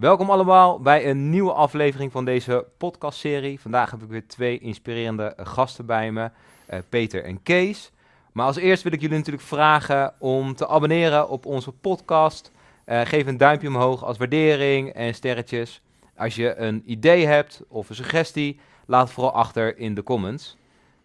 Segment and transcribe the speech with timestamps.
[0.00, 3.60] Welkom allemaal bij een nieuwe aflevering van deze podcastserie.
[3.60, 6.30] Vandaag heb ik weer twee inspirerende gasten bij me,
[6.70, 7.90] uh, Peter en Kees.
[8.32, 12.52] Maar als eerst wil ik jullie natuurlijk vragen om te abonneren op onze podcast.
[12.86, 15.82] Uh, geef een duimpje omhoog als waardering en sterretjes.
[16.16, 20.56] Als je een idee hebt of een suggestie, laat het vooral achter in de comments.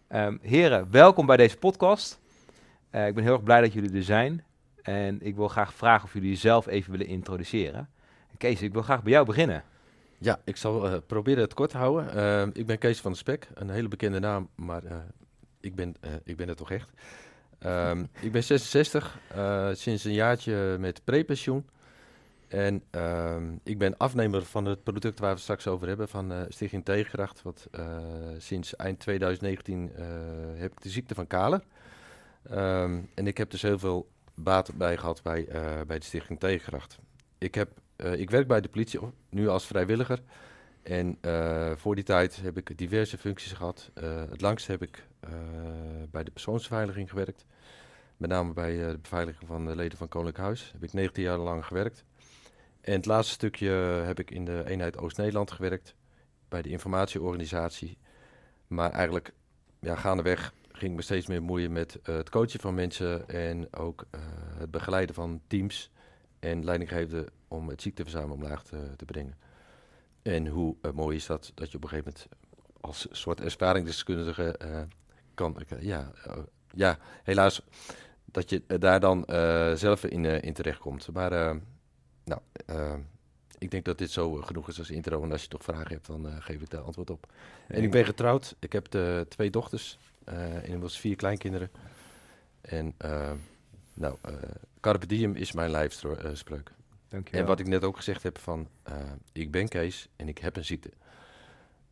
[0.08, 2.20] Um, heren, welkom bij deze podcast.
[2.92, 4.44] Uh, ik ben heel erg blij dat jullie er zijn.
[4.82, 7.88] En ik wil graag vragen of jullie jezelf even willen introduceren.
[8.36, 9.64] Kees, ik wil graag bij jou beginnen.
[10.18, 12.16] Ja, ik zal uh, proberen het kort te houden.
[12.16, 14.96] Uh, ik ben Kees van de Spek, een hele bekende naam, maar uh,
[15.60, 16.90] ik, ben, ik ben het toch echt.
[17.60, 19.18] Um, ik ben 66,
[19.72, 21.66] sinds een jaartje met prepensioen.
[22.48, 26.46] En um, ik ben afnemer van het product waar we het straks over hebben, van
[26.48, 27.42] Stichting Tegenkracht.
[27.42, 27.68] Wat
[28.38, 29.90] sinds eind 2019
[30.56, 31.62] heb ik de ziekte van Kaler.
[32.50, 35.48] Um, en ik heb dus heel veel baat bij gehad bij,
[35.86, 36.98] bij de Stichting Tegenkracht.
[37.38, 40.22] Ik heb uh, ik werk bij de politie nu als vrijwilliger.
[40.82, 43.90] En uh, voor die tijd heb ik diverse functies gehad.
[43.94, 45.06] Uh, het langst heb ik
[46.10, 47.46] bij de persoonsbeveiliging gewerkt.
[48.16, 50.70] Met name bij de beveiliging van de leden van Koninklijk Huis.
[50.72, 52.04] Heb ik 19 jaar lang gewerkt.
[52.80, 53.70] En het laatste stukje
[54.04, 55.94] heb ik in de eenheid Oost-Nederland gewerkt.
[56.48, 57.98] Bij de informatieorganisatie.
[58.66, 59.32] Maar eigenlijk,
[59.80, 63.28] ja, gaandeweg ging ik me steeds meer moeien met het coachen van mensen.
[63.28, 64.06] En ook
[64.58, 65.90] het begeleiden van teams
[66.38, 69.36] en leidinggevende om het ziekteverzuim omlaag te, te brengen.
[70.22, 72.28] En hoe uh, mooi is dat, dat je op een gegeven moment
[72.80, 74.80] als soort ervaringsdeskundige uh,
[75.34, 76.12] kan, uh, ja,
[76.70, 77.62] ja, helaas,
[78.24, 79.24] dat je daar dan
[79.76, 81.12] zelf in, in terechtkomt.
[81.12, 81.60] Maar
[82.24, 82.40] nou,
[83.58, 85.22] ik denk dat dit zo genoeg is als intro.
[85.22, 87.32] En als je toch vragen hebt, dan geef ik daar antwoord op.
[87.68, 88.56] En ik ben getrouwd.
[88.58, 88.86] Ik heb
[89.28, 89.98] twee dochters
[90.62, 91.70] inmiddels vier kleinkinderen.
[92.60, 92.94] En
[93.96, 94.16] nou,
[94.80, 96.72] Carpe diem is mijn lijfspreuk.
[97.30, 98.94] En wat ik net ook gezegd heb van, uh,
[99.32, 100.90] ik ben Kees en ik heb een ziekte.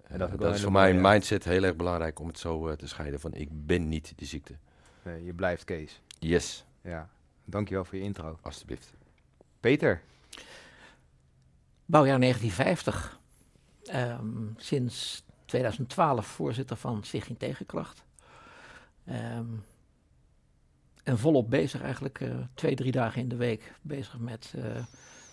[0.02, 2.68] En dat, uh, dat is voor mij een mindset heel erg belangrijk om het zo
[2.68, 4.54] uh, te scheiden van, ik ben niet die ziekte.
[5.02, 6.00] Nee, je blijft Kees.
[6.18, 6.64] Yes.
[6.80, 7.08] Ja,
[7.44, 8.38] dankjewel voor je intro.
[8.42, 8.92] Alsjeblieft.
[9.60, 10.02] Peter.
[11.84, 13.20] Bouwjaar 1950.
[13.94, 18.04] Um, sinds 2012 voorzitter van Stichting Tegenkracht.
[19.08, 19.64] Um,
[21.04, 24.64] en volop bezig eigenlijk uh, twee, drie dagen in de week bezig met uh,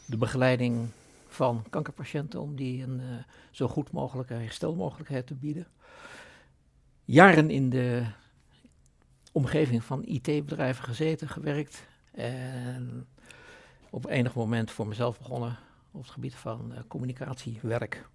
[0.06, 0.90] de begeleiding
[1.28, 3.16] van kankerpatiënten om die een uh,
[3.52, 5.68] zo goed mogelijke herstelmogelijkheid te bieden.
[7.06, 8.06] Jaren in de
[9.32, 13.08] omgeving van IT-bedrijven gezeten, gewerkt en
[13.90, 15.58] op enig moment voor mezelf begonnen
[15.92, 18.08] op het gebied van communicatiewerk.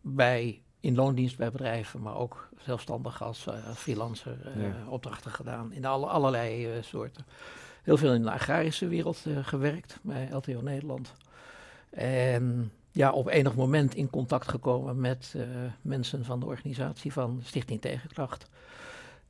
[0.00, 5.84] bij in loondienst bij bedrijven, maar ook zelfstandig als uh, freelancer uh, opdrachten gedaan in
[5.84, 7.24] alle, allerlei uh, soorten.
[7.82, 11.12] Heel veel in de agrarische wereld gewerkt bij LTO Nederland.
[11.90, 15.34] En ja, op enig moment in contact gekomen met
[15.82, 18.46] mensen van de organisatie van Stichting Tegenkracht.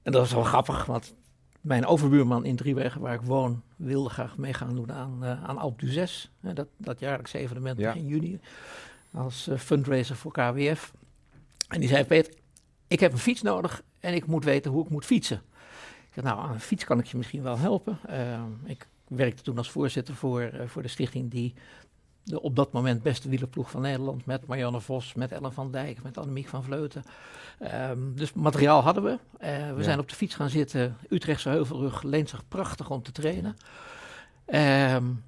[0.02, 1.14] En dat was wel grappig, want
[1.60, 5.80] mijn overbuurman in Driewegen, waar ik woon, wilde graag mee gaan doen aan, aan Alp
[5.80, 6.30] du 6.
[6.40, 7.92] dat, dat jaarlijkse evenement ja.
[7.92, 8.40] in juni.
[9.12, 10.92] Als fundraiser voor KWF.
[11.70, 12.34] En die zei, Peter,
[12.88, 15.42] ik heb een fiets nodig en ik moet weten hoe ik moet fietsen.
[16.06, 17.98] Ik zei, nou, aan een fiets kan ik je misschien wel helpen.
[18.10, 21.54] Uh, ik werkte toen als voorzitter voor, uh, voor de stichting die
[22.22, 24.26] de op dat moment beste wielerploeg van Nederland...
[24.26, 27.04] met Marianne Vos, met Ellen van Dijk, met Annemiek van Vleuten.
[27.90, 29.10] Um, dus materiaal hadden we.
[29.10, 29.82] Uh, we ja.
[29.82, 30.96] zijn op de fiets gaan zitten.
[31.08, 33.56] Utrechtse Heuvelrug leent zich prachtig om te trainen.
[34.94, 35.24] Um,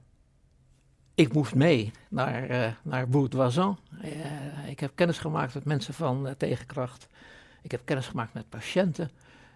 [1.14, 3.78] ik moest mee naar, uh, naar Bourdoisan.
[4.04, 7.08] Uh, ik heb kennis gemaakt met mensen van uh, Tegenkracht.
[7.62, 9.10] Ik heb kennis gemaakt met patiënten.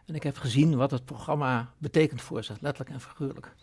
[0.06, 3.54] En ik heb gezien wat het programma betekent voor ze, letterlijk en figuurlijk.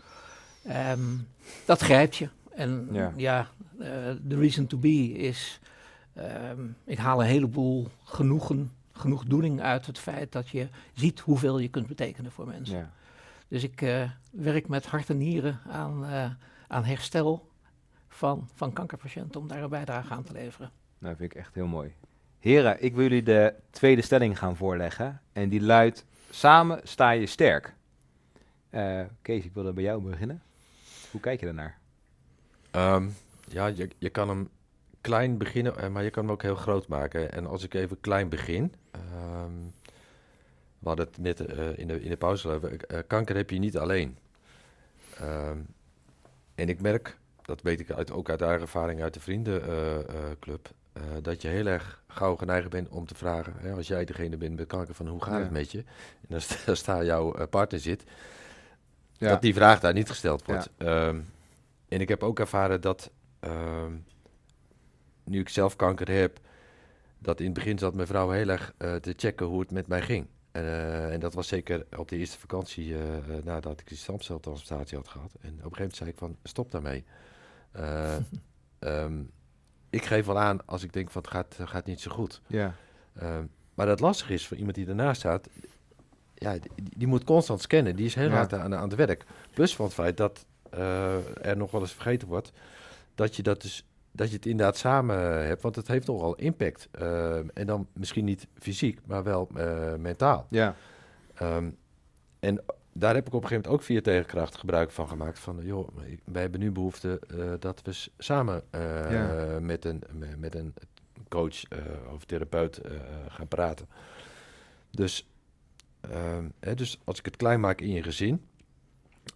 [0.91, 1.27] Um,
[1.65, 2.29] dat grijpt je.
[2.55, 3.47] En ja,
[4.21, 5.59] de reason to be is,
[6.51, 11.67] um, ik haal een heleboel genoegen, genoegdoening uit het feit dat je ziet hoeveel je
[11.67, 12.77] kunt betekenen voor mensen.
[12.77, 12.91] Ja.
[13.47, 16.05] Dus ik werk met hart en nieren aan,
[16.67, 17.51] aan herstel
[18.13, 20.71] van, van kankerpatiënten om daar een bijdrage aan te leveren.
[20.97, 21.93] Nou, vind ik echt heel mooi.
[22.39, 25.21] Heren, ik wil jullie de tweede stelling gaan voorleggen.
[25.33, 27.73] En die luidt, samen sta je sterk.
[28.71, 30.41] Uh, Kees, ik wilde bij jou beginnen.
[31.11, 31.77] Hoe kijk je daarnaar?
[32.71, 33.15] Um,
[33.47, 34.49] ja, je, je kan hem
[35.01, 37.31] klein beginnen, maar je kan hem ook heel groot maken.
[37.31, 38.73] En als ik even klein begin...
[38.95, 39.73] Um,
[40.79, 42.59] we hadden het net uh, in, de, in de pauze.
[42.91, 44.17] Uh, kanker heb je niet alleen.
[45.21, 45.67] Um,
[46.55, 51.03] en ik merk dat weet ik uit, ook uit eigen ervaring uit de vriendenclub, uh,
[51.03, 54.37] uh, dat je heel erg gauw geneigd bent om te vragen, hè, als jij degene
[54.37, 55.39] bent met kanker, van hoe gaat ja.
[55.39, 55.77] het met je?
[55.77, 58.03] En dan sta, sta jouw uh, partner zit,
[59.17, 59.29] ja.
[59.29, 60.69] dat die vraag daar niet gesteld wordt.
[60.77, 61.07] Ja.
[61.07, 61.31] Um,
[61.87, 63.93] en ik heb ook ervaren dat ehm,
[65.23, 66.39] nu ik zelf kanker heb,
[67.19, 69.87] dat in het begin zat mijn vrouw heel erg eh, te checken hoe het met
[69.87, 70.27] mij ging.
[70.53, 74.97] Eh, en dat was zeker op de eerste vakantie eh, eh, nadat ik die stamceltransplantatie
[74.97, 75.31] had gehad.
[75.33, 77.03] En op een gegeven moment zei ik van, stop daarmee.
[77.73, 78.15] Eh,
[78.79, 79.21] ehm,
[79.89, 82.41] ik geef wel aan als ik denk van, het gaat, gaat niet zo goed.
[82.47, 82.75] Ja.
[83.15, 83.43] Ehm,
[83.73, 85.47] maar dat lastig is voor iemand die ernaast staat,
[86.33, 87.95] ja, die, die moet constant scannen.
[87.95, 88.35] Die is heel Ja.
[88.35, 89.25] hard aan, aan het werk.
[89.53, 92.51] Plus van het feit dat eh, er nog wel eens vergeten wordt
[93.15, 96.87] dat je dat dus dat je het inderdaad samen hebt, want het heeft nogal impact.
[96.91, 100.47] Ehm, en dan misschien niet fysiek, maar wel eh, mentaal.
[100.49, 100.75] Ja.
[102.39, 105.39] En daar heb ik op een gegeven moment ook via tegenkracht gebruik van gemaakt.
[105.39, 109.59] Van, joh, ik- wij hebben nu behoefte eh, dat we samen eh, Ja.
[109.59, 110.73] met, een, me- met een
[111.29, 111.77] coach eh,
[112.13, 112.91] of therapeut eh,
[113.27, 113.87] gaan praten.
[114.91, 115.27] Dus,
[116.01, 118.45] ehm, hè, dus als ik het klein maak in je gezin,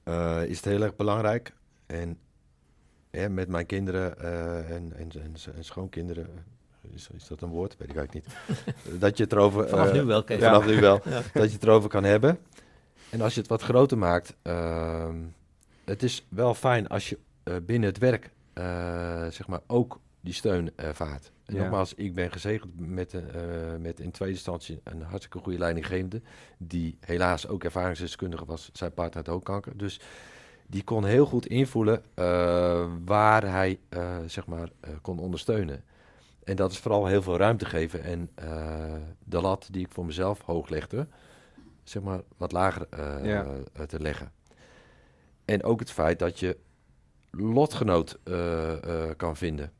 [0.03, 1.53] eh, is het heel erg belangrijk.
[1.85, 2.17] En
[3.11, 6.27] hè, met mijn kinderen eh, en, en, en, en schoonkinderen,
[6.83, 7.75] eh, is, is dat een woord?
[7.77, 8.35] Weet ik eigenlijk niet.
[9.01, 9.69] dat je het erover...
[9.69, 10.43] Vanaf eh, nu wel, Kees.
[10.43, 11.01] Vanaf nu wel.
[11.03, 11.21] Ja.
[11.33, 12.39] Dat je het erover kan hebben.
[13.09, 15.15] En als je het wat groter maakt, ehm,
[15.85, 20.33] het is wel fijn als je eh, binnen het werk, eh, zeg maar, ook die
[20.33, 21.31] steun ervaart.
[21.45, 21.61] En Ja.
[21.61, 23.21] nogmaals, ik ben gezegend met, eh,
[23.79, 26.21] met in tweede instantie een hartstikke goede leidinggevende,
[26.57, 28.69] die helaas ook ervaringsdeskundige was.
[28.73, 29.77] Zijn partner had ook kanker.
[29.77, 29.99] Dus
[30.65, 32.03] die kon heel goed invoelen
[33.05, 33.79] waar hij,
[34.25, 34.69] zeg maar,
[35.01, 35.83] kon ondersteunen.
[36.43, 38.29] En dat is vooral heel veel ruimte geven en
[39.23, 41.07] de lat die ik voor mezelf hoog legde,
[41.89, 43.45] zeg maar, wat lager eh, Ja.
[43.73, 44.31] eh, te leggen.
[45.45, 46.57] En ook het feit dat je
[47.31, 49.71] lotgenoot eh, kan vinden.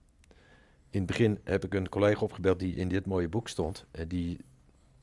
[0.90, 4.06] In het begin heb ik een collega opgebeld die in dit mooie boek stond, eh,
[4.08, 4.40] die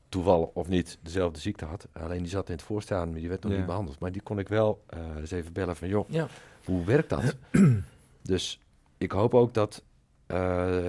[0.08, 1.88] toevallig of niet dezelfde ziekte had.
[1.92, 3.56] Alleen die zat in het voorstaan, maar die werd nog Ja.
[3.58, 3.98] niet behandeld.
[3.98, 4.84] Maar die kon ik wel
[5.16, 6.26] eens even bellen van, joh, Ja.
[6.64, 7.36] hoe werkt dat?
[8.22, 8.60] dus
[8.98, 9.82] ik hoop ook dat,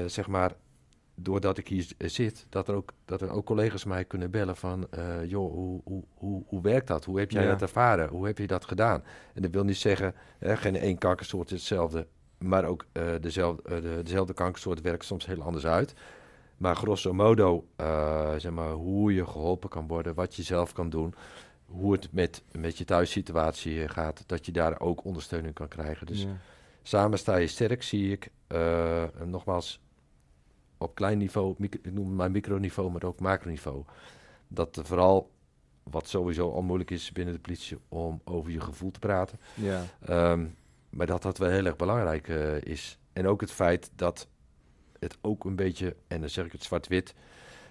[0.06, 0.52] zeg maar,
[1.16, 4.56] doordat ik hier z- zit, dat er ook, dat er ook collega's mij kunnen bellen
[4.56, 7.06] van, eh, joh, hoe, hoe, hoe, hoe werkt dat?
[7.06, 7.50] Hoe heb jij Ja.
[7.50, 8.10] dat ervaren?
[8.10, 9.04] Hoe heb je dat gedaan?
[9.34, 12.08] En dat wil niet zeggen, hè, geen één kankersoort is hetzelfde,
[12.38, 15.94] maar ook eh, dezelfde, eh, de, dezelfde kankersoort werkt soms heel anders uit.
[16.58, 20.90] Maar grosso modo, eh, zeg maar, hoe je geholpen kan worden, wat je zelf kan
[20.90, 21.14] doen,
[21.66, 26.06] hoe het met, met je thuissituatie eh, gaat, dat je daar ook ondersteuning kan krijgen.
[26.08, 26.38] Dus Ja.
[26.88, 28.30] Samen sta je sterk, zie ik.
[28.48, 29.80] eh, nogmaals,
[30.78, 33.84] op klein niveau, ik noem het maar microniveau, maar ook macroniveau.
[34.48, 35.32] Dat er vooral,
[35.84, 39.40] wat sowieso al moeilijk is binnen de politie, om over je gevoel te praten.
[39.54, 39.84] Ja.
[40.06, 40.46] Ehm,
[40.90, 42.98] maar dat dat wel heel erg belangrijk eh, is.
[43.14, 44.28] En ook het feit dat
[45.00, 47.14] het ook een beetje, en dan zeg ik het zwart-wit,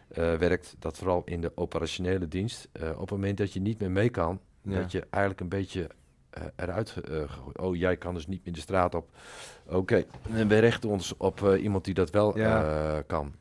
[0.09, 0.77] eh, werkt.
[0.79, 4.09] Dat vooral in de operationele dienst, eh, op het moment dat je niet meer mee
[4.11, 4.81] kan, Ja.
[4.81, 5.89] dat je eigenlijk een beetje
[6.57, 7.23] eruit eh,
[7.53, 9.09] Oh, jij kan dus niet meer de straat op.
[9.67, 12.63] Oké, en we richten ons op eh, iemand die dat wel Ja.
[12.97, 13.35] eh, kan.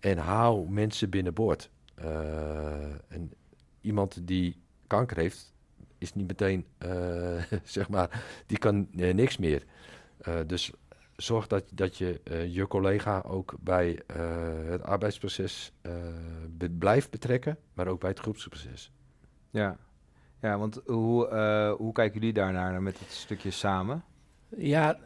[0.00, 1.70] En hou mensen binnenboord.
[1.94, 3.32] Eh, en
[3.80, 4.56] iemand die
[4.86, 5.52] kanker heeft,
[5.98, 9.64] is niet meteen, eh, zeg maar, die kan eh, niks meer.
[10.18, 10.72] Eh, dus
[11.16, 14.16] zorg dat, dat je eh, je collega ook bij eh,
[14.64, 15.92] het arbeidsproces eh,
[16.50, 18.92] be- blijft betrekken, maar ook bij het groepsproces.
[19.50, 19.76] Ja.
[20.40, 24.04] Ja, want hoe, eh, hoe kijken jullie daarnaar met het stukje samen?
[24.56, 24.98] Ja,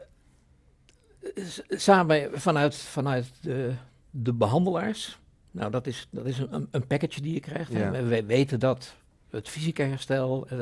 [1.68, 3.74] samen vanuit, vanuit de,
[4.10, 5.18] de behandelaars.
[5.50, 7.72] Nou, dat is, dat is een, een package die je krijgt.
[7.72, 7.90] Ja.
[7.90, 8.94] We, we weten dat
[9.30, 10.58] het fysieke herstel, eh,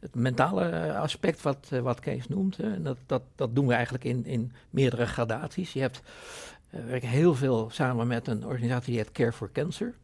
[0.00, 3.74] het mentale aspect wat, eh, wat Kees noemt, hè, en dat, dat, dat doen we
[3.74, 5.72] eigenlijk in, in meerdere gradaties.
[5.72, 6.02] Je hebt,
[6.70, 9.94] eh, we werken heel veel samen met een organisatie die heet Care for Cancer.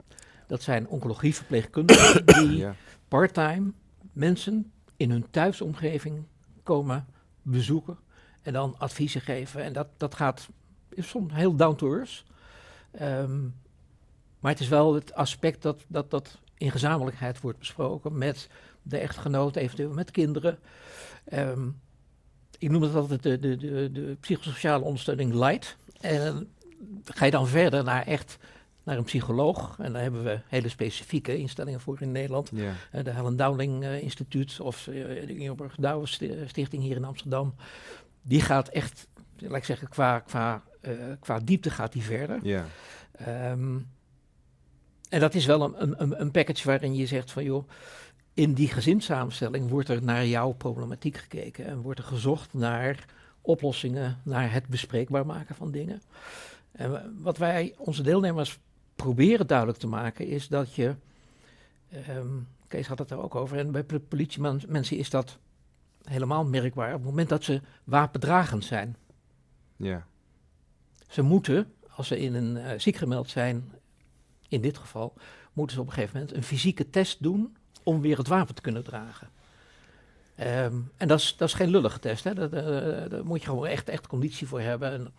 [0.47, 2.75] Dat zijn oncologieverpleegkundigen die Ja.
[3.09, 3.73] parttime
[4.15, 6.25] mensen in hun thuisomgeving
[6.63, 7.07] komen
[7.43, 7.99] bezoeken
[8.43, 9.63] en dan adviezen geven.
[9.63, 10.49] En dat, dat gaat
[10.89, 12.25] is soms heel down to earth.
[12.91, 13.43] Ehm,
[14.41, 18.49] maar het is wel het aspect dat, dat dat in gezamenlijkheid wordt besproken met
[18.83, 20.59] de echtgenoot, eventueel met kinderen.
[21.25, 21.69] Ehm,
[22.59, 25.77] ik noem het altijd de, de, de, de psychosociale ondersteuning light.
[26.01, 26.53] En
[27.05, 28.39] ga je dan verder naar echt
[28.85, 29.77] naar een psycholoog.
[29.79, 32.51] En daar hebben we hele specifieke instellingen voor in Nederland.
[32.55, 32.73] Ja.
[32.91, 34.95] Eh, de Helen Dowling eh, Instituut of eh,
[35.27, 37.55] de Ingeborg Douwen Sti- Stichting hier in Amsterdam.
[38.23, 40.63] Die gaat echt, laat ik zeggen, qua, qua,
[41.21, 42.39] qua diepte gaat die verder.
[42.43, 42.65] Ja.
[43.13, 43.79] Ehm,
[45.09, 47.69] en dat is wel een, een, een package waarin je zegt van joh,
[48.35, 53.05] in die gezinssamenstelling wordt er naar jouw problematiek gekeken en wordt er gezocht naar
[53.41, 56.03] oplossingen, naar het bespreekbaar maken van dingen.
[56.73, 58.59] En wa- wat wij onze deelnemers
[58.97, 60.95] proberen duidelijk te maken is dat je,
[61.91, 62.29] ehm,
[62.67, 65.39] Kees had het er ook over, en bij pol- politiemensen is dat
[66.05, 68.97] helemaal merkbaar op het moment dat ze wapendragend zijn.
[69.77, 70.07] Ja.
[71.09, 73.73] Ze moeten, als ze in een uh, ziek gemeld zijn,
[74.49, 75.15] in dit geval,
[75.53, 78.63] moeten ze op een gegeven moment een fysieke test doen om weer het wapen te
[78.63, 79.29] kunnen dragen.
[80.41, 82.49] Um, en dat is, dat is geen lullige test, hè.
[82.49, 84.93] Daar, moet je gewoon echt, echt conditie voor hebben.
[84.93, 85.13] En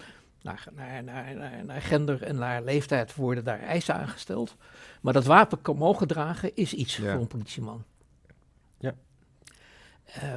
[0.45, 4.55] naar, naar, naar, naar, gender en naar leeftijd worden daar eisen aangesteld.
[5.01, 7.83] Maar dat wapen kan mogen dragen is iets voor een politieman.
[8.77, 8.93] Ja.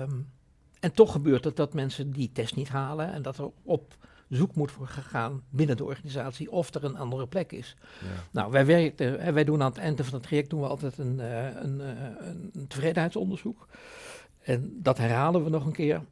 [0.00, 0.30] Um,
[0.80, 3.96] en toch gebeurt het dat mensen die test niet halen en dat er op
[4.28, 7.76] zoek moet worden gegaan binnen de organisatie of er een andere plek is.
[8.00, 8.06] Ja.
[8.30, 11.18] Nou, wij, werken, wij doen aan het einde van het traject doen we altijd een,
[11.18, 11.86] uh, een, uh,
[12.54, 13.68] een tevredenheidsonderzoek.
[14.42, 16.02] En dat herhalen we nog een keer.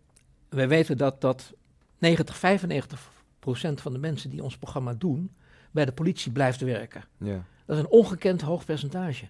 [0.48, 1.52] Wij weten dat, dat
[1.98, 3.15] 90, 95 procent
[3.54, 5.34] van de mensen die ons programma doen,
[5.70, 7.04] bij de politie blijft werken.
[7.18, 7.44] Ja.
[7.66, 9.28] Dat is een ongekend hoog percentage.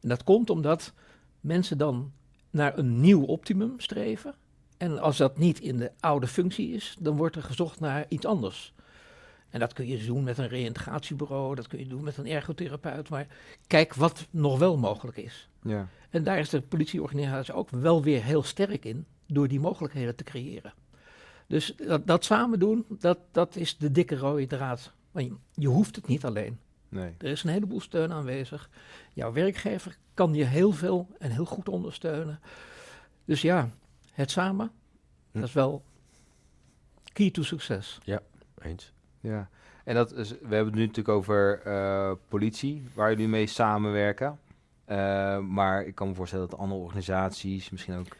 [0.00, 0.92] En dat komt omdat
[1.40, 2.12] mensen dan
[2.50, 4.34] naar een nieuw optimum streven.
[4.76, 8.26] En als dat niet in de oude functie is, dan wordt er gezocht naar iets
[8.26, 8.72] anders.
[9.50, 13.08] En dat kun je doen met een reïntegratiebureau, dat kun je doen met een ergotherapeut.
[13.08, 13.26] Maar
[13.66, 15.48] kijk wat nog wel mogelijk is.
[15.62, 15.88] Ja.
[16.10, 20.24] En daar is de politieorganisatie ook wel weer heel sterk in, door die mogelijkheden te
[20.24, 20.72] creëren.
[21.48, 24.92] Dus dat, dat samen doen, dat, dat is de dikke rode draad.
[25.10, 26.58] Want je, je hoeft het niet alleen.
[26.88, 27.14] Nee.
[27.18, 28.70] Er is een heleboel steun aanwezig.
[29.12, 32.40] Jouw werkgever kan je heel veel en heel goed ondersteunen.
[33.24, 33.70] Dus ja,
[34.12, 34.70] het samen,
[35.30, 35.38] hm.
[35.38, 35.82] dat is wel
[37.12, 37.98] key to succes.
[38.04, 38.20] Ja,
[38.58, 38.92] eens.
[39.20, 39.48] Ja,
[39.84, 44.38] en dat is, we hebben het nu natuurlijk over uh, politie, waar jullie mee samenwerken.
[44.86, 48.16] Uh, maar ik kan me voorstellen dat andere organisaties, misschien ook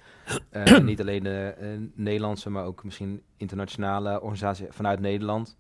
[0.52, 1.54] uh, niet alleen de
[1.94, 5.56] Nederlandse, maar ook misschien internationale organisaties vanuit Nederland, um,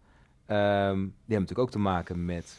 [0.46, 2.58] die hebben natuurlijk ook te maken met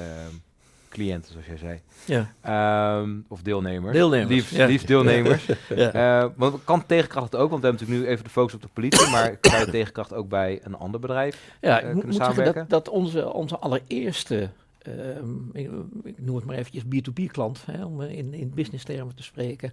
[0.00, 0.42] um,
[0.88, 1.80] cliënten, zoals jij zei.
[2.04, 2.98] Ja.
[2.98, 3.92] Um, of deelnemers.
[3.92, 4.30] Deelnemers.
[4.30, 4.66] Liefst, ja.
[4.66, 5.46] liefst deelnemers.
[5.68, 6.22] ja.
[6.22, 8.68] uh, want kan tegenkracht ook, want we hebben natuurlijk nu even de focus op de
[8.72, 12.68] politie, maar kan je tegenkracht ook bij een ander bedrijf ja, ik moet zeggen dat,
[12.68, 14.50] dat onze, onze allereerste
[14.88, 15.70] Um, ik,
[16.02, 19.72] ik, noem het maar eventjes B2B-klant, hè, om in, in business termen te spreken,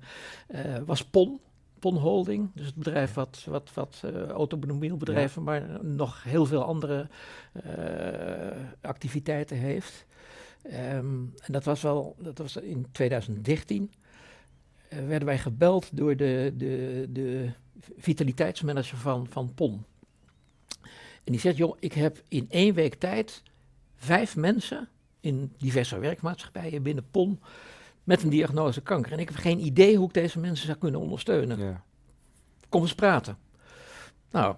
[0.56, 1.40] uh, was PON.
[1.80, 5.50] PON Holding, dus het bedrijf wat, wat, wat uh, automobielbedrijven, ja.
[5.50, 7.08] maar nog heel veel andere
[7.66, 10.06] uh, activiteiten heeft.
[10.66, 13.92] Um, en dat was wel, dat was in 2013.
[14.90, 17.50] Uh, werden wij gebeld door de, de, de
[17.98, 19.86] vitaliteitsmanager van, van PON.
[21.24, 23.44] En die zegt, joh, ik heb in één week tijd
[23.96, 27.40] vijf mensen in diverse werkmaatschappijen binnen PON
[28.08, 29.12] met een diagnose kanker.
[29.12, 31.60] En ik heb geen idee hoe ik deze mensen zou kunnen ondersteunen.
[31.60, 31.84] Ja.
[32.70, 33.38] Kom eens praten.
[34.32, 34.56] Nou,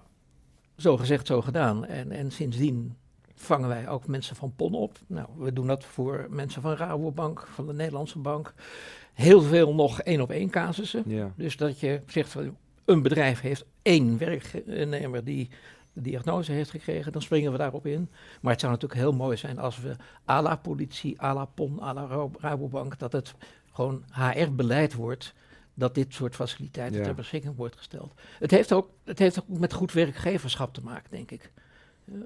[0.76, 1.84] zo gezegd, zo gedaan.
[1.86, 2.96] En, en sindsdien
[3.34, 4.98] vangen wij ook mensen van PON op.
[5.06, 8.54] Nou, we doen dat voor mensen van Rabobank, van de Nederlandse Bank.
[9.14, 11.02] Heel veel nog één op één casussen.
[11.06, 11.32] Ja.
[11.36, 15.48] Dus dat je zegt, van een bedrijf heeft één werknemer die
[15.92, 18.08] de diagnose heeft gekregen, dan springen we daarop in.
[18.40, 19.96] Maar het zou natuurlijk heel mooi zijn als we
[20.28, 23.34] à la politie, à la PON, à la Rabobank, dat het
[23.72, 25.34] gewoon HR-beleid wordt
[25.74, 27.04] dat dit soort faciliteiten ja.
[27.04, 28.20] ter beschikking wordt gesteld.
[28.38, 31.52] Het heeft, ook, het heeft ook met goed werkgeverschap te maken, denk ik.
[32.04, 32.20] Uh,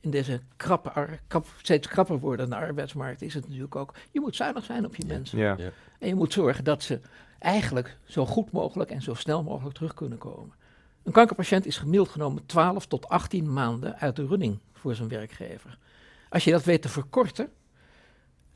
[0.00, 4.64] in deze krappe, krap, steeds krapper wordende arbeidsmarkt is het natuurlijk ook, je moet zuinig
[4.64, 5.14] zijn op je ja.
[5.14, 5.38] mensen.
[5.38, 5.56] Ja.
[5.98, 7.00] En je moet zorgen dat ze
[7.38, 10.54] eigenlijk zo goed mogelijk en zo snel mogelijk terug kunnen komen.
[11.02, 15.78] Een kankerpatiënt is gemiddeld genomen 12 tot 18 maanden uit de running voor zijn werkgever.
[16.28, 17.52] Als je dat weet te verkorten,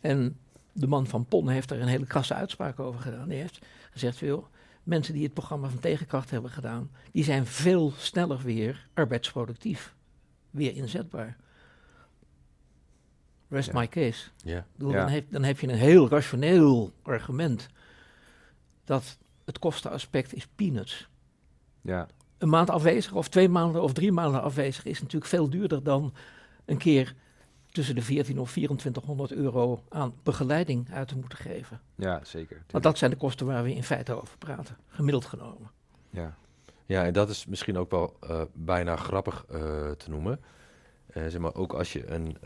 [0.01, 0.39] en
[0.73, 4.17] de man van PON heeft er een hele krasse uitspraak over gedaan, die heeft gezegd,
[4.17, 4.49] veel
[4.83, 9.95] mensen die het programma van tegenkracht hebben gedaan, die zijn veel sneller weer arbeidsproductief
[10.51, 11.37] weer inzetbaar.
[13.49, 13.79] Rest ja.
[13.79, 14.31] my case.
[14.37, 14.67] Ja.
[14.73, 14.99] Bedoel, Ja.
[14.99, 17.69] dan, heb, dan heb je een heel rationeel argument
[18.85, 21.09] dat het kostenaspect is peanuts.
[21.81, 22.09] Ja.
[22.39, 26.15] Een maand afwezig of twee maanden of drie maanden afwezig is natuurlijk veel duurder dan
[26.65, 27.15] een keer
[27.71, 31.81] tussen de 14 of 2400 euro aan begeleiding uit te moeten geven.
[31.95, 32.63] ja, zeker.
[32.71, 35.71] Want dat zijn de kosten waar we in feite over praten, gemiddeld genomen.
[36.11, 36.37] Ja.
[36.87, 40.41] Ja, en dat is misschien ook wel eh, bijna grappig eh, te noemen.
[41.07, 42.37] Eh, zeg maar, ook als je een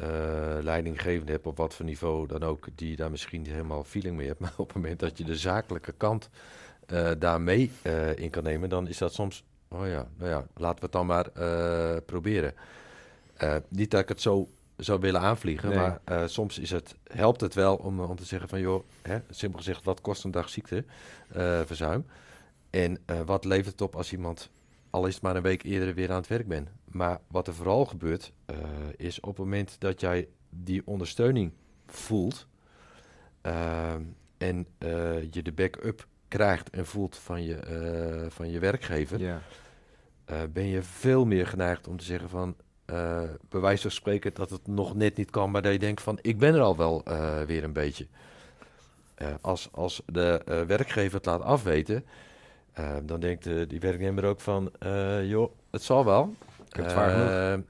[0.65, 4.27] leidinggevende hebt op wat voor niveau dan ook, die daar misschien niet helemaal feeling mee
[4.27, 6.31] hebt, maar op het moment dat je de zakelijke kant
[7.19, 10.79] daar mee eh, in kan nemen, dan is dat soms, oh ja, nou ja, laten
[10.79, 12.55] we het dan maar eh, proberen.
[13.37, 15.79] Eh, niet dat ik het zo zou willen aanvliegen, Nee.
[15.79, 19.19] maar eh, soms is het, helpt het wel om, om te zeggen van, joh, hè,
[19.31, 22.07] simpel gezegd, wat kost een dag ziekteverzuim?
[22.71, 24.51] En wat levert het op als iemand,
[24.91, 26.69] al is het maar een week eerder, weer aan het werk bent?
[26.85, 28.33] Maar wat er vooral gebeurt,
[28.97, 31.53] is op het moment dat jij die ondersteuning
[31.87, 32.47] voelt
[34.39, 34.67] en
[35.31, 39.41] je de backup krijgt en voelt van je, eh, van je werkgever, Ja.
[40.25, 44.35] eh, ben je veel meer geneigd om te zeggen van, eh bij wijze van spreken
[44.35, 46.77] dat het nog net niet kan, maar dat je denkt van ik ben er al
[46.77, 47.03] wel
[47.47, 48.07] weer een beetje.
[49.41, 52.05] Als, als de werkgever het laat afweten,
[53.03, 54.73] dan denkt die werknemer ook van
[55.25, 56.35] joh, het zal wel.
[56.69, 57.65] Ik heb het zwaar genoeg.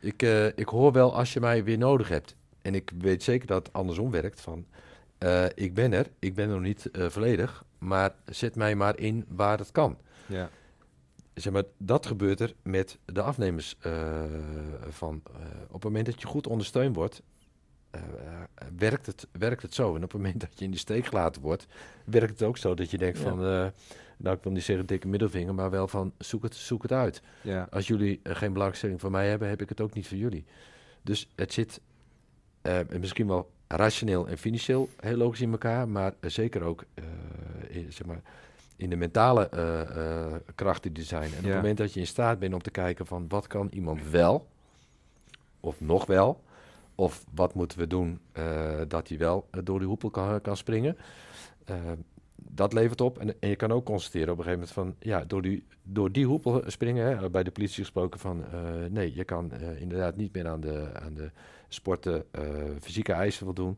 [0.00, 0.22] Ik,
[0.56, 2.36] ik hoor wel als je mij weer nodig hebt.
[2.62, 4.66] En ik weet zeker dat het andersom werkt van
[5.24, 8.98] eh, ik ben er, ik ben er nog niet eh, volledig, maar zet mij maar
[8.98, 10.50] in waar het kan Ja.
[11.34, 14.22] zeg maar, dat gebeurt er met de afnemers eh,
[14.88, 15.22] van.
[15.66, 17.22] op het moment dat je goed ondersteund wordt,
[18.76, 19.88] werkt, het, werkt het zo.
[19.96, 21.66] En op het moment dat je in de steek gelaten wordt,
[22.04, 23.24] werkt het ook zo dat je denkt Ja.
[23.24, 23.38] van,
[24.16, 27.22] nou ik wil niet zeggen dikke middelvinger, maar wel van zoek het, zoek het uit.
[27.42, 27.66] Ja.
[27.70, 30.44] Als jullie geen belangstelling voor mij hebben, heb ik het ook niet voor jullie.
[31.02, 31.80] Dus het zit
[32.62, 37.04] eh, misschien wel rationeel en financieel heel logisch in elkaar, maar zeker ook eh,
[37.68, 38.20] in, zeg maar,
[38.76, 41.30] in de mentale eh, eh, krachten die er zijn.
[41.32, 43.68] En op het moment dat je in staat bent om te kijken van wat kan
[43.72, 44.46] iemand wel,
[45.60, 46.42] of nog wel,
[46.94, 48.20] of wat moeten we doen
[48.88, 50.96] dat hij wel door die hoepel kan, kan springen.
[52.36, 53.18] dat levert op.
[53.18, 56.12] En, en je kan ook constateren op een gegeven moment van, ja, door die, door
[56.12, 58.44] die hoepel springen, hè, bij de politie gesproken van,
[58.90, 61.30] nee, je kan inderdaad niet meer aan de, aan de
[61.74, 62.42] sporten eh,
[62.80, 63.76] fysieke eisen voldoen.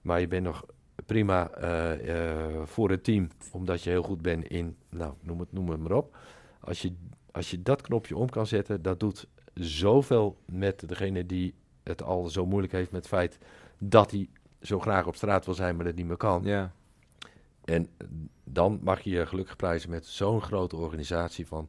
[0.00, 0.64] Maar je bent nog
[1.06, 5.52] prima eh, eh, voor het team, omdat je heel goed bent in, nou, noem het,
[5.52, 6.16] noem het maar op.
[6.60, 6.92] Als je,
[7.30, 12.28] als je dat knopje om kan zetten, dat doet zoveel met degene die het al
[12.28, 13.38] zo moeilijk heeft met het feit
[13.78, 14.28] dat hij
[14.60, 16.42] zo graag op straat wil zijn, maar dat niet meer kan.
[16.44, 16.72] Ja.
[17.64, 17.88] En
[18.44, 21.68] dan mag je je gelukkig prijzen met zo'n grote organisatie van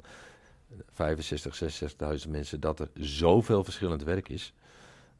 [0.89, 4.53] 65, 66.000 mensen, dat er zoveel verschillend werk is.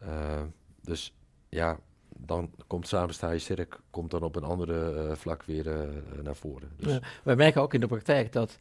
[0.01, 0.41] Eh,
[0.81, 1.13] dus
[1.50, 1.79] ja,
[2.17, 5.89] dan komt samen sterk, komt dan op een andere eh, vlak weer eh,
[6.24, 6.72] naar voren.
[6.77, 8.58] Dus, wij merken ook in de praktijk dat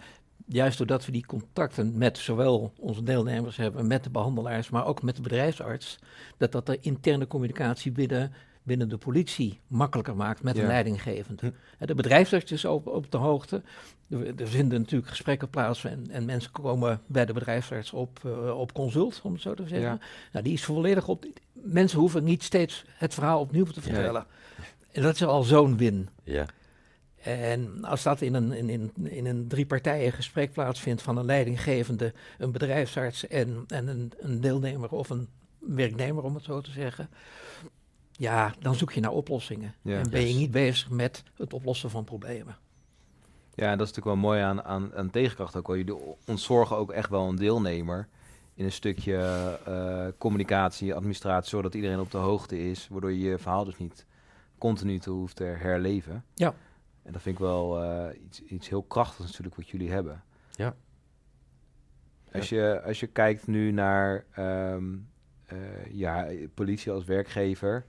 [0.46, 5.02] juist doordat we die contacten met zowel onze deelnemers hebben, met de behandelaars, maar ook
[5.02, 5.98] met de bedrijfsarts,
[6.36, 8.32] dat dat de interne communicatie binnen,
[8.70, 10.62] binnen de politie makkelijker maakt met Ja.
[10.62, 11.52] een leidinggevende.
[11.78, 11.86] Hm.
[11.86, 13.62] De bedrijfsarts is op, op de hoogte.
[14.08, 18.58] Er, er vinden natuurlijk gesprekken plaats en, en mensen komen bij de bedrijfsarts op, eh,
[18.58, 19.90] op consult, om het zo te zeggen.
[19.90, 19.98] Ja.
[20.32, 21.24] Nou, die is volledig op.
[21.52, 24.26] Mensen hoeven niet steeds het verhaal opnieuw te vertellen.
[24.92, 26.08] En dat is al zo'n win.
[26.24, 26.46] ja.
[27.22, 31.24] En als dat in een, in, in, in een drie partijen gesprek plaatsvindt van een
[31.24, 35.28] leidinggevende, een bedrijfsarts en, en een, een deelnemer of een
[35.58, 37.08] werknemer, om het zo te zeggen.
[38.20, 39.74] Ja, dan zoek je naar oplossingen.
[39.82, 39.98] Ja.
[39.98, 42.56] en ben je niet bezig met het oplossen van problemen.
[43.54, 45.76] Ja, en dat is natuurlijk wel mooi aan, aan, aan tegenkracht ook wel.
[45.76, 48.08] Jullie ontzorgen ook echt wel een deelnemer
[48.54, 49.16] in een stukje
[49.64, 54.06] eh, communicatie, administratie, zodat iedereen op de hoogte is, waardoor je je verhaal dus niet
[54.58, 56.24] continu te hoeft te herleven.
[56.34, 56.54] Ja.
[57.02, 60.22] En dat vind ik wel eh, iets, iets heel krachtigs natuurlijk wat jullie hebben.
[60.50, 60.74] Ja.
[62.32, 64.96] Als je, als je kijkt nu naar ehm,
[65.46, 65.58] eh,
[65.90, 67.86] ja, politie als werkgever,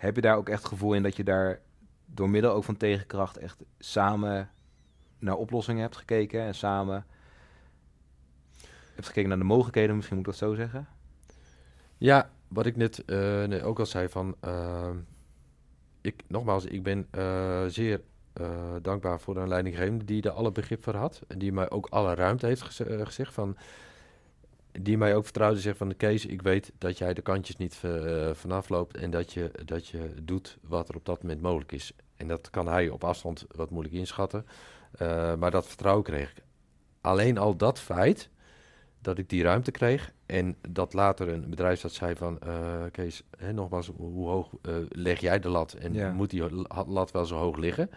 [0.00, 1.60] heb je daar ook echt gevoel in dat je daar
[2.06, 4.50] door middel ook van tegenkracht echt samen
[5.18, 7.06] naar oplossingen hebt gekeken en samen
[8.94, 10.88] hebt gekeken naar de mogelijkheden, misschien moet ik dat zo zeggen?
[11.98, 14.96] Ja, wat ik net eh, nee, ook al zei van, ehm,
[16.00, 18.00] ik, nogmaals, ik ben eh, zeer
[18.32, 21.22] eh, dankbaar voor een leidinggevende die er alle begrip voor had.
[21.28, 23.56] En die mij ook alle ruimte heeft geze- gezegd van,
[24.72, 28.30] die mij ook vertrouwde zegt van, Kees, ik weet dat jij de kantjes niet eh,
[28.32, 31.92] vanaf loopt en dat je, dat je doet wat er op dat moment mogelijk is.
[32.16, 34.46] En dat kan hij op afstand wat moeilijk inschatten,
[34.92, 36.42] eh, maar dat vertrouwen kreeg ik.
[37.00, 38.28] Alleen al dat feit
[39.02, 43.52] dat ik die ruimte kreeg en dat later een bedrijfsarts zei van, eh, Kees, hè,
[43.52, 44.48] nogmaals, hoe hoog
[44.88, 46.12] leg jij de lat en Ja.
[46.12, 47.90] moet die la- lat wel zo hoog liggen?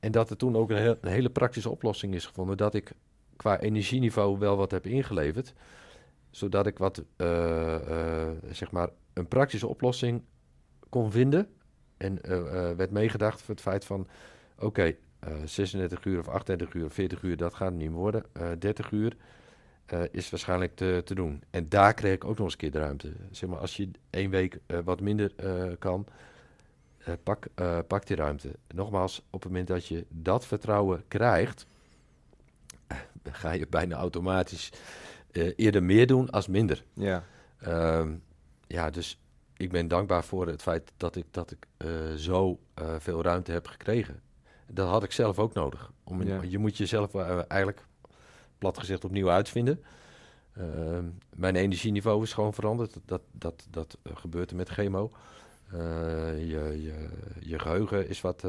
[0.00, 2.92] En dat er toen ook een, heel- een hele praktische oplossing is gevonden, dat ik
[3.36, 5.54] qua energieniveau wel wat heb ingeleverd,
[6.30, 10.22] zodat ik wat, eh, eh, zeg maar, een praktische oplossing
[10.88, 11.48] kon vinden.
[11.96, 14.06] En eh, werd meegedacht voor het feit van,
[14.58, 18.24] oké, eh, 36 uur of 38 uur of 40 uur, dat gaat niet worden.
[18.32, 19.16] Eh 30 uur
[20.10, 21.42] is waarschijnlijk te, te doen.
[21.50, 23.12] En daar kreeg ik ook nog eens een keer de ruimte.
[23.30, 25.32] Zeg maar, als je één week wat minder
[25.78, 26.06] kan,
[27.22, 27.46] pak,
[27.86, 28.52] pak die ruimte.
[28.74, 31.66] Nogmaals, op het moment dat je dat vertrouwen krijgt,
[33.42, 34.72] ga je bijna automatisch
[35.32, 36.84] eh, eerder meer doen als minder.
[36.92, 37.24] Ja,
[37.62, 38.14] Ehm,
[38.66, 39.20] ja, dus
[39.56, 43.52] ik ben dankbaar voor het feit dat ik, dat ik eh, zo eh, veel ruimte
[43.52, 44.20] heb gekregen.
[44.66, 45.92] Dat had ik zelf ook nodig.
[46.04, 46.42] Om, Ja.
[46.42, 47.14] Je moet jezelf
[47.48, 47.86] eigenlijk,
[48.58, 49.82] plat gezegd, opnieuw uitvinden.
[50.52, 51.04] Ehm,
[51.34, 52.98] mijn energieniveau is gewoon veranderd.
[53.04, 55.12] Dat, dat, dat gebeurt er met chemo.
[55.72, 57.08] Je, je,
[57.40, 58.46] je geheugen is wat,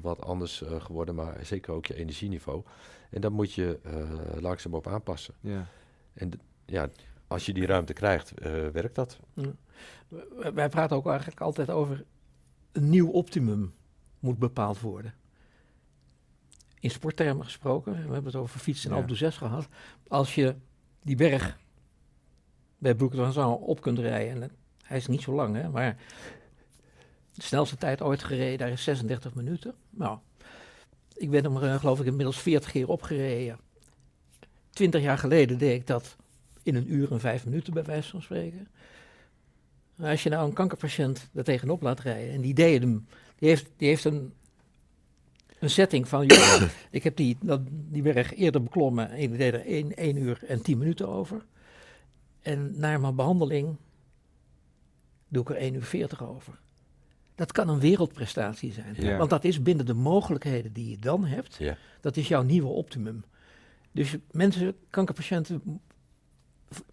[0.00, 2.62] wat anders geworden, maar zeker ook je energieniveau.
[3.10, 5.34] En daar moet je eh, langzaam op aanpassen.
[5.40, 5.66] ja.
[6.12, 6.30] En
[6.66, 6.88] ja,
[7.26, 9.20] als je die ruimte krijgt, eh, werkt dat.
[9.34, 10.16] W-
[10.54, 12.04] Wij praten ook eigenlijk altijd over
[12.72, 13.74] een nieuw optimum
[14.18, 15.14] moet bepaald worden.
[16.80, 19.02] In sporttermen gesproken, we hebben het over fietsen en Ja.
[19.02, 19.68] Alpe d'Huez gehad.
[20.08, 20.56] Als je
[21.02, 21.58] die berg
[22.78, 23.14] bij Broek
[23.60, 24.50] op kunt rijden, en
[24.82, 25.96] hij is niet zo lang, hè, maar
[27.34, 29.74] de snelste tijd ooit gereden, daar is 36 minuten.
[29.90, 30.18] Nou,
[31.20, 33.58] ik ben hem eh, geloof ik inmiddels 40 keer opgereden.
[34.70, 36.16] 20 jaar geleden deed ik dat
[36.62, 38.68] in een uur en vijf minuten bij wijze van spreken.
[39.94, 43.06] Maar als je nou een kankerpatiënt er tegenop laat rijden en die deed hem,
[43.38, 44.32] die heeft, die heeft een,
[45.58, 46.26] een setting van,
[46.90, 50.62] ik heb die, die berg eerder beklommen en ik deed er 1, 1 uur en
[50.62, 51.44] 10 minuten over.
[52.42, 53.76] En naar mijn behandeling
[55.28, 56.58] doe ik er 1 uur 40 over.
[57.40, 58.94] Dat kan een wereldprestatie zijn.
[58.98, 59.16] Ja.
[59.16, 61.76] Want dat is binnen de mogelijkheden die je dan hebt, Ja.
[62.00, 63.24] dat is jouw nieuwe optimum.
[63.92, 65.80] Dus mensen, kankerpatiënten,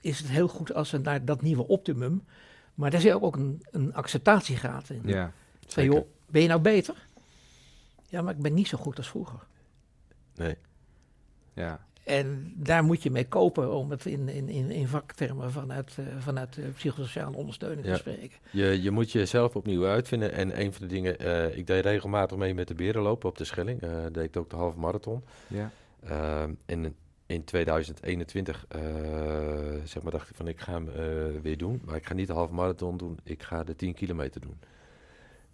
[0.02, 2.24] is het heel goed als ze naar dat nieuwe optimum.
[2.76, 5.02] Maar daar zit ook een, een acceptatiegraad in.
[5.06, 5.32] Ja.
[5.68, 7.08] Joh, ben je nou beter?
[8.10, 9.40] Ja, maar ik ben niet zo goed als vroeger.
[10.36, 10.58] Nee.
[11.54, 11.87] Ja.
[12.08, 16.06] En daar moet je mee kopen om het in, in, in, in vaktermen vanuit, eh,
[16.20, 17.94] vanuit psychosociale ondersteuning Ja.
[17.94, 18.38] te spreken.
[18.52, 20.32] Je, je moet jezelf opnieuw uitvinden.
[20.32, 23.44] En een van de dingen, eh, ik deed regelmatig mee met de berenlopen op de
[23.44, 23.82] Schelling.
[23.82, 25.24] Eh deed ik ook de halve marathon.
[25.48, 25.72] Ja.
[26.04, 28.82] Ehm, en in 2021 eh,
[29.84, 31.82] zeg maar, dacht ik van ik ga hem eh, weer doen.
[31.86, 34.60] Maar ik ga niet de halve marathon doen, ik ga de 10 kilometer doen.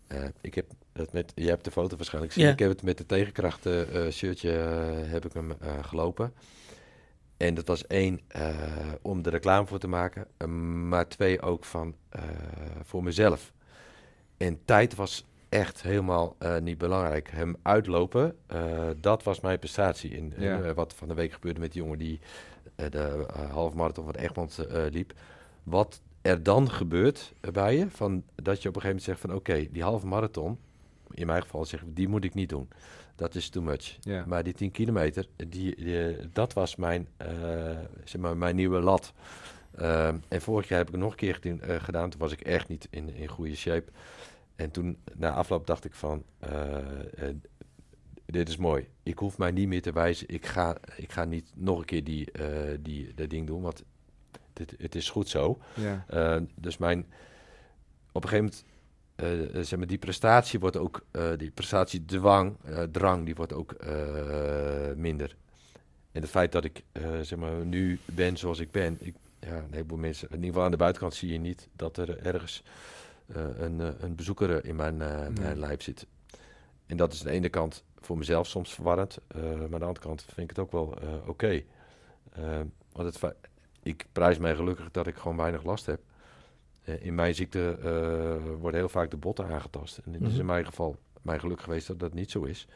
[0.08, 0.66] Eh, ik heb
[1.12, 2.48] met, je hebt de foto waarschijnlijk gezien.
[2.48, 2.54] Ja.
[2.54, 6.34] Ik heb het met de tegenkrachten eh, shirtje eh, heb ik hem eh, gelopen.
[7.38, 8.56] En dat was één, eh,
[9.02, 10.28] om de reclame voor te maken.
[10.90, 12.22] maar twee, ook van eh,
[12.84, 13.54] voor mezelf.
[14.38, 17.30] En tijd was echt helemaal eh, niet belangrijk.
[17.32, 20.12] Hem uitlopen, eh, dat was mijn prestatie.
[20.12, 20.74] In, Ja.
[20.74, 22.20] wat van de week gebeurde met die jongen die
[22.76, 25.14] de uh, halve marathon van Egmond eh, liep.
[25.64, 29.34] Wat er dan gebeurt bij je, van, dat je op een gegeven moment zegt van
[29.34, 30.60] oké, die halve marathon,
[31.14, 32.68] in mijn geval zeg ik, die moet ik niet doen.
[33.16, 33.98] Dat is too much.
[34.26, 37.30] Maar die 10 kilometer, die, die, dat was mijn, eh,
[38.04, 39.14] zeg maar, mijn nieuwe lat.
[39.76, 42.10] Ehm, en vorig jaar heb ik nog een keer gedaan, eh, gedaan.
[42.10, 43.92] Toen was ik echt niet in, in goede shape.
[44.56, 46.24] En toen, na afloop, dacht ik van...
[46.40, 46.78] eh,
[48.26, 48.88] dit is mooi.
[49.04, 50.28] Ik hoef mij niet meer te wijzen.
[50.30, 52.28] Ik ga, ik ga niet nog een keer die,
[52.82, 53.84] die, dat ding doen, want
[54.54, 55.60] dit, het is goed zo.
[55.76, 56.06] Ja.
[56.08, 57.06] Eh, dus mijn,
[58.12, 58.66] op een gegeven moment,
[59.62, 64.92] zeg maar, die prestatie wordt ook, eh, die prestatiedwang, eh, drang, die wordt ook eh,
[64.96, 65.36] minder.
[66.12, 69.58] En het feit dat ik, eh, zeg maar, nu ben zoals ik ben, ik, ja,
[69.58, 72.64] een heleboel mensen, in ieder geval aan de buitenkant zie je niet dat er ergens
[73.28, 75.30] eh, een, eh, een bezoeker in mijn, eh, Nee.
[75.40, 76.08] mijn lijf zit.
[76.86, 79.86] En dat is aan de ene kant voor mezelf soms verwarrend, eh, maar aan de
[79.86, 81.62] andere kant vind ik het ook wel eh, oké.
[82.32, 82.60] Eh,
[82.92, 83.34] want het,
[83.84, 86.00] ik prijs mij gelukkig dat ik gewoon weinig last heb.
[86.84, 89.98] Eh, in mijn ziekte eh, worden heel vaak de botten aangetast.
[89.98, 90.40] En het is Mhm.
[90.40, 92.68] in mijn geval mijn geluk geweest dat dat niet zo is.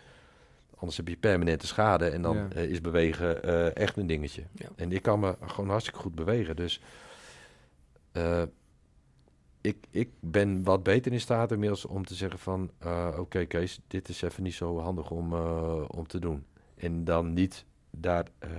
[0.75, 2.47] Anders heb je permanente schade en dan Ja.
[2.49, 4.43] eh, is bewegen eh, echt een dingetje.
[4.53, 4.67] Ja.
[4.75, 6.55] En ik kan me gewoon hartstikke goed bewegen.
[6.55, 6.81] Dus
[8.11, 8.43] eh,
[9.61, 12.71] ik, ik ben wat beter in staat inmiddels om te zeggen van...
[12.79, 16.45] eh, oké Kees, dit is even niet zo handig om, eh, om te doen.
[16.75, 18.49] En dan niet daar eh,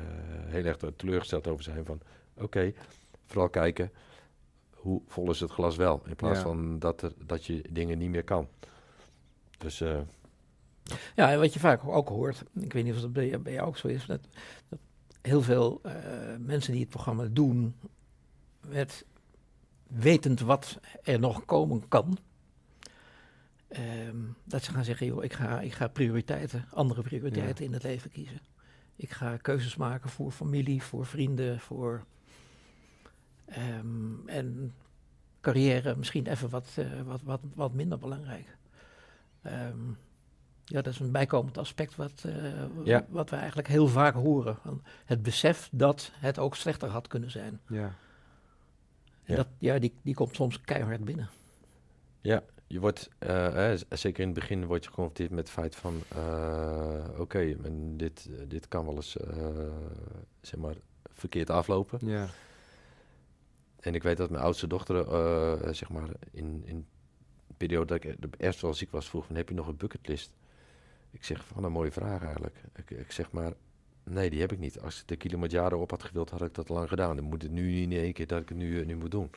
[0.46, 2.00] heel erg teleurgesteld over zijn van...
[2.36, 2.72] oké,
[3.26, 3.90] vooral kijken
[4.88, 6.02] hoe vol is het glas wel.
[6.06, 6.44] In plaats Ja.
[6.44, 8.48] van dat, er, dat je dingen niet meer kan.
[9.58, 9.98] Dus eh,
[11.14, 13.52] Ja, en wat je vaak ook hoort, ik weet niet of dat bij, jou- bij
[13.52, 14.20] jou ook zo is, dat,
[14.68, 14.78] dat
[15.22, 15.92] heel veel eh,
[16.38, 17.74] mensen die het programma doen,
[18.68, 19.04] met
[19.86, 22.18] wetend wat er nog komen kan,
[23.68, 27.82] ehm, dat ze gaan zeggen, joh, ik ga, ik ga prioriteiten, andere prioriteiten in het
[27.82, 28.40] leven kiezen.
[28.96, 32.04] Ik ga keuzes maken voor familie, voor vrienden, voor
[33.48, 34.74] ehm, en
[35.40, 38.56] carrière misschien even wat, eh, wat, wat, wat minder belangrijk.
[39.42, 39.78] Ehm,
[40.64, 43.06] ja, dat is een bijkomend aspect wat, eh, Ja.
[43.08, 44.56] wat we eigenlijk heel vaak horen.
[44.62, 47.60] Van Het besef dat het ook slechter had kunnen zijn.
[47.68, 47.84] Ja.
[47.84, 47.94] En
[49.24, 49.36] Ja.
[49.36, 51.28] Dat, ja, die, die komt soms keihard binnen.
[52.70, 56.02] je wordt, eh, zeker in het begin word je geconfronteerd met het feit van...
[56.08, 57.56] eh, oké,
[57.96, 59.36] dit, dit kan wel eens, eh,
[60.40, 60.74] zeg maar,
[61.12, 61.98] verkeerd aflopen.
[62.02, 62.28] Ja.
[63.88, 66.86] En ik weet dat mijn oudste dochter, eh, zeg maar, in, in
[67.46, 70.32] de periode dat ik eerst wel ziek was, vroeg van, heb je nog een bucketlist?
[71.10, 72.56] Ik zeg, van een mooie vraag eigenlijk.
[72.76, 73.52] Ik, ik zeg maar,
[74.04, 74.80] nee, die heb ik niet.
[74.80, 77.16] Als ik de Kilimanjaro op had gewild, had ik dat lang gedaan.
[77.16, 79.10] Dan moet het nu niet in één keer dat ik het nu, eh, nu moet
[79.10, 79.30] doen.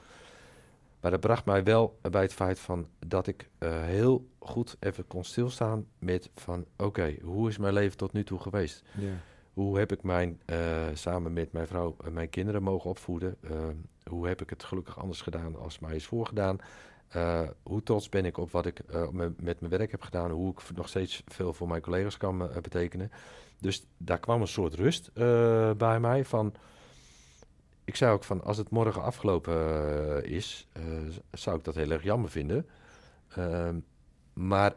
[1.00, 5.08] Maar dat bracht mij wel bij het feit van dat ik eh, heel goed even
[5.08, 8.84] kon stilstaan met van, oké, hoe is mijn leven tot nu toe geweest?
[8.92, 9.14] Ja.
[9.54, 13.38] Hoe heb ik mijn, eh, samen met mijn vrouw en mijn kinderen mogen opvoeden?
[13.42, 13.52] Uh,
[14.10, 16.58] hoe heb ik het gelukkig anders gedaan als mij is voorgedaan?
[17.64, 18.82] Hoe trots ben ik op wat ik
[19.38, 20.32] met mijn werk heb gedaan?
[20.32, 23.12] Hoe ik nog steeds veel voor mijn collega's kan betekenen?
[23.60, 25.14] Dus daar kwam een soort rust
[25.78, 26.54] bij mij van...
[27.84, 30.68] Ik zei ook van, als het morgen afgelopen is,
[31.32, 32.68] zou ik dat heel erg jammer vinden.
[33.36, 33.80] Ehm,
[34.34, 34.76] maar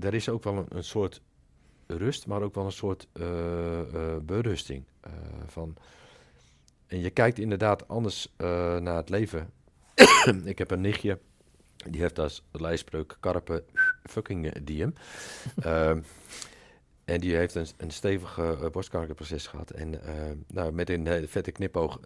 [0.00, 1.22] er is ook wel een, een soort
[1.96, 3.26] rust, maar ook wel een soort uh,
[3.94, 4.84] uh, berusting.
[5.06, 5.12] Uh,
[5.46, 5.76] van,
[6.86, 8.32] en je kijkt inderdaad anders
[8.80, 9.50] naar het leven.
[10.44, 11.18] ik heb een nichtje,
[11.90, 13.64] die heeft als lijstspreuk karpen
[14.02, 14.94] fucking diem.
[15.60, 16.00] Ehm,
[17.04, 18.40] en die heeft een, een stevig
[18.72, 19.70] borstkankerproces gehad.
[19.70, 20.00] En
[20.46, 22.00] nou, met een vette knipoog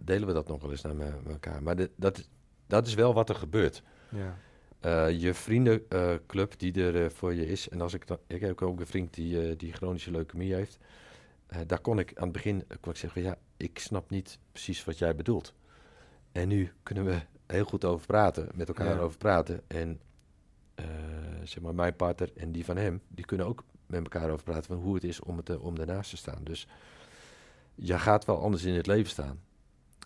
[0.00, 1.62] delen we dat nog wel eens naar elkaar.
[1.62, 2.28] Maar de, dat,
[2.66, 3.82] dat is wel wat er gebeurt.
[4.08, 4.38] Ja.
[4.84, 7.68] Uh, je vriendenclub die er uh, voor je is.
[7.68, 10.78] En als ik, dan, ik heb ook een vriend die, die chronische leukemie heeft.
[11.66, 14.98] daar kon ik aan het begin kon ik zeggen: Ja, ik snap niet precies wat
[14.98, 15.54] jij bedoelt.
[16.32, 19.00] En nu kunnen we heel goed over praten, met elkaar ja.
[19.00, 19.62] over praten.
[19.66, 20.00] En
[21.44, 24.64] zeg maar, mijn partner en die van hem, die kunnen ook met elkaar over praten
[24.64, 26.44] van hoe het is om, het, om ernaast te staan.
[26.44, 26.66] Dus
[27.74, 29.40] je gaat wel anders in het leven staan.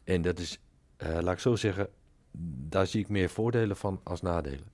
[0.05, 0.59] En dat is,
[0.97, 1.89] laat ik zo zeggen,
[2.69, 4.73] daar zie ik meer voordelen van als nadelen.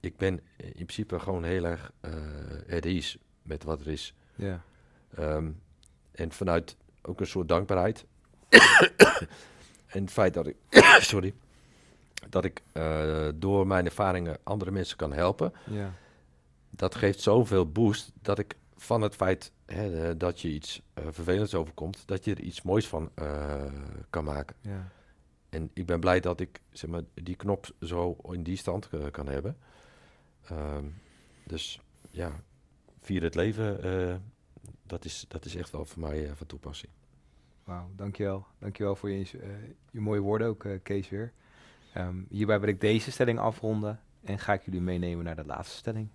[0.00, 1.92] Ik ben in principe gewoon heel erg
[2.70, 4.14] uh, met wat er is.
[4.34, 4.62] Ja.
[5.18, 5.60] Um,
[6.12, 8.06] en vanuit ook een soort dankbaarheid.
[9.86, 10.56] en het feit dat ik,
[11.00, 11.34] sorry,
[12.28, 15.52] dat ik uh, door mijn ervaringen andere mensen kan helpen.
[15.64, 15.92] Ja.
[16.70, 21.54] Dat geeft zoveel boost dat ik van het feit hè, dat je iets uh, vervelends
[21.54, 23.10] overkomt, dat je er iets moois van
[24.10, 24.56] kan maken.
[24.60, 24.90] Ja.
[25.48, 29.28] En ik ben blij dat ik zeg maar, die knop zo in die stand kan
[29.28, 29.56] hebben.
[30.52, 30.94] Um,
[31.44, 31.80] dus
[32.10, 32.42] ja,
[33.00, 34.16] vier het leven, uh,
[34.82, 36.92] dat, is, dat is echt wel voor mij uh, van toepassing.
[37.64, 38.46] Wauw, dankjewel.
[38.58, 39.26] Dankjewel voor je,
[39.90, 41.32] je mooie woorden ook, Kees weer.
[41.96, 45.76] Um, hierbij wil ik deze stelling afronden en ga ik jullie meenemen naar de laatste
[45.76, 46.08] stelling.